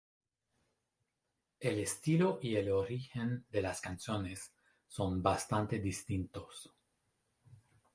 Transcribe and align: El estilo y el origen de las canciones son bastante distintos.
El 1.59 1.77
estilo 1.77 2.39
y 2.41 2.55
el 2.55 2.71
origen 2.71 3.45
de 3.51 3.61
las 3.61 3.81
canciones 3.81 4.51
son 4.87 5.21
bastante 5.21 5.77
distintos. 5.77 6.73